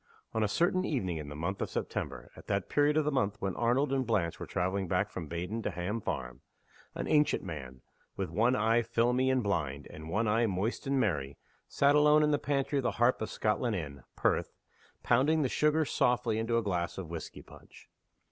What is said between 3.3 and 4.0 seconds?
when Arnold